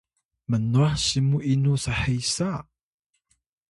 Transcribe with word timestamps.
mnwah 0.49 0.93
simuw 1.07 1.41
inu 1.53 1.73
shesa? 1.83 2.51